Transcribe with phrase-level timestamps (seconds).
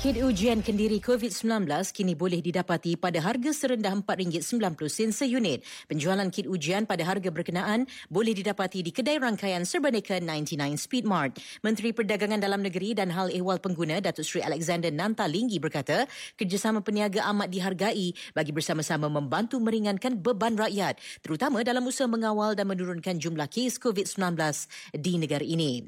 [0.00, 5.60] Kit ujian kendiri COVID-19 kini boleh didapati pada harga serendah RM4.90 seunit.
[5.92, 11.36] Penjualan kit ujian pada harga berkenaan boleh didapati di kedai rangkaian Serbaneka 99 Speedmart.
[11.60, 16.08] Menteri Perdagangan Dalam Negeri dan Hal Ehwal Pengguna Datuk Seri Alexander Nanta Linggi berkata,
[16.40, 22.72] kerjasama peniaga amat dihargai bagi bersama-sama membantu meringankan beban rakyat, terutama dalam usaha mengawal dan
[22.72, 24.16] menurunkan jumlah kes COVID-19
[24.96, 25.84] di negara ini.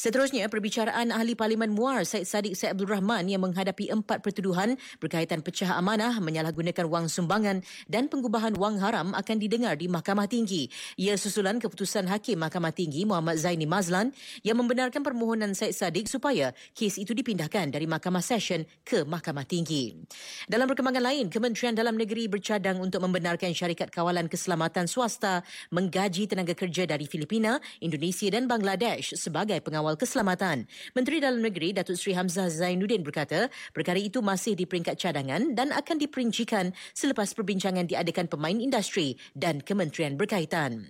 [0.00, 5.42] Seterusnya, perbicaraan Ahli Parlimen Muar Syed Saddiq Syed Abdul Rahman yang menghadapi empat pertuduhan berkaitan
[5.42, 10.70] pecah amanah, menyalahgunakan wang sumbangan dan pengubahan wang haram akan didengar di Mahkamah Tinggi.
[10.94, 14.12] Ia susulan keputusan Hakim Mahkamah Tinggi Muhammad Zaini Mazlan
[14.44, 19.96] yang membenarkan permohonan Syed Saddiq supaya kes itu dipindahkan dari Mahkamah Session ke Mahkamah Tinggi.
[20.44, 25.40] Dalam perkembangan lain, Kementerian Dalam Negeri bercadang untuk membenarkan syarikat kawalan keselamatan swasta
[25.72, 30.68] menggaji tenaga kerja dari Filipina, Indonesia dan Bangladesh sebagai pengawal keselamatan.
[30.92, 33.39] Menteri Dalam Negeri Datuk Seri Hamzah Zainuddin berkata,
[33.72, 39.62] perkara itu masih di peringkat cadangan dan akan diperincikan selepas perbincangan diadakan pemain industri dan
[39.62, 40.84] kementerian berkaitan.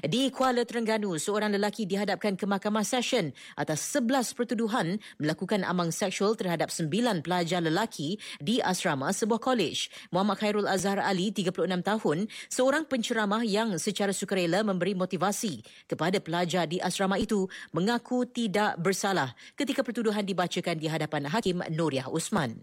[0.00, 6.38] Di Kuala Terengganu, seorang lelaki dihadapkan ke Mahkamah Session atas 11 pertuduhan melakukan amang seksual
[6.38, 9.90] terhadap 9 pelajar lelaki di asrama sebuah kolej.
[10.14, 16.70] Muhammad Khairul Azhar Ali, 36 tahun, seorang penceramah yang secara sukarela memberi motivasi kepada pelajar
[16.70, 22.62] di asrama itu mengaku tidak bersalah ketika pertuduhan dibacakan di hadapan Hakim Nuriah Usman.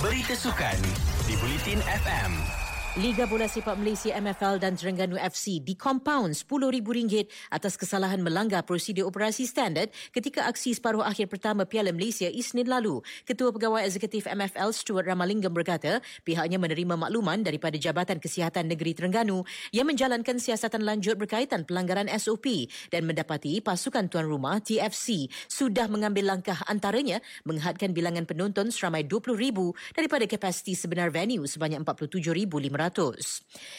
[0.00, 0.80] Berita sukan
[1.28, 2.67] di Bulletin FM.
[2.96, 9.44] Liga Bola Sepak Malaysia MFL dan Terengganu FC dikompaun RM10,000 atas kesalahan melanggar prosedur operasi
[9.44, 13.04] standard ketika aksi separuh akhir pertama Piala Malaysia Isnin lalu.
[13.28, 19.44] Ketua Pegawai Eksekutif MFL Stuart Ramalingam berkata pihaknya menerima makluman daripada Jabatan Kesihatan Negeri Terengganu
[19.68, 26.32] yang menjalankan siasatan lanjut berkaitan pelanggaran SOP dan mendapati pasukan tuan rumah TFC sudah mengambil
[26.32, 32.77] langkah antaranya menghadkan bilangan penonton seramai 20,000 daripada kapasiti sebenar venue sebanyak 47,500.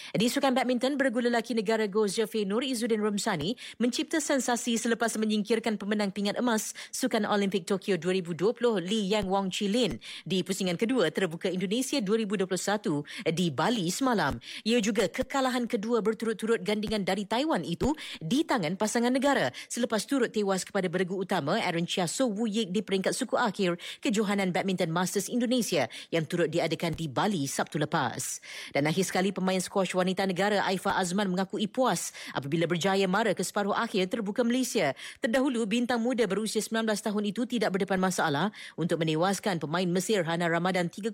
[0.09, 5.79] Di sukan badminton, bergu lelaki negara Go Zafir Nur Izzuddin Romsani mencipta sensasi selepas menyingkirkan
[5.79, 11.47] pemenang pingat emas Sukan Olimpik Tokyo 2020 Li Yang Wong Chilin di pusingan kedua terbuka
[11.47, 14.35] Indonesia 2021 di Bali semalam.
[14.67, 20.33] Ia juga kekalahan kedua berturut-turut gandingan dari Taiwan itu di tangan pasangan negara selepas turut
[20.33, 24.89] tewas kepada bergu utama Aaron Chia So Wu Yik di peringkat suku akhir kejohanan badminton
[24.89, 28.41] Masters Indonesia yang turut diadakan di Bali Sabtu lepas.
[28.73, 33.45] Dan akhir sekali pemain skuash wanita negara Aifa Azman mengakui puas apabila berjaya mara ke
[33.45, 34.97] separuh akhir terbuka Malaysia.
[35.21, 40.49] Terdahulu bintang muda berusia 19 tahun itu tidak berdepan masalah untuk menewaskan pemain Mesir Hana
[40.49, 41.13] Ramadan 3-0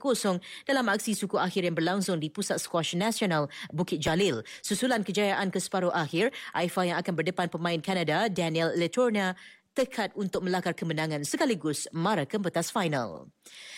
[0.63, 4.47] dalam aksi suku akhir yang berlangsung di Pusat Squash Nasional Bukit Jalil.
[4.63, 9.36] Susulan kejayaan ke separuh akhir, Aifa yang akan berdepan pemain Kanada Daniel Letorna
[9.75, 13.28] tekad untuk melakar kemenangan sekaligus mara ke pentas final.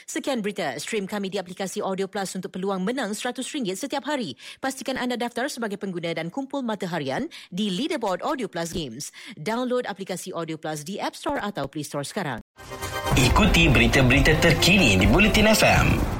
[0.07, 0.77] Sekian berita.
[0.79, 4.37] Stream kami di aplikasi Audio Plus untuk peluang menang RM100 setiap hari.
[4.63, 9.09] Pastikan anda daftar sebagai pengguna dan kumpul mata harian di Leaderboard Audio Plus Games.
[9.35, 12.39] Download aplikasi Audio Plus di App Store atau Play Store sekarang.
[13.17, 16.16] Ikuti berita-berita terkini di Bulletin FM.